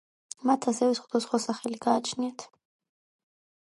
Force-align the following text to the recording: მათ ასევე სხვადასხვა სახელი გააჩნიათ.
მათ 0.51 0.65
ასევე 0.71 0.95
სხვადასხვა 1.01 1.43
სახელი 1.45 1.81
გააჩნიათ. 1.87 2.51